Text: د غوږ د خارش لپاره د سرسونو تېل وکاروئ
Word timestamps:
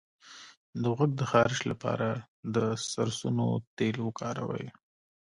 د 0.81 0.83
غوږ 0.95 1.11
د 1.17 1.21
خارش 1.31 1.59
لپاره 1.71 2.09
د 2.53 2.55
سرسونو 2.91 3.45
تېل 3.77 3.97
وکاروئ 4.03 4.67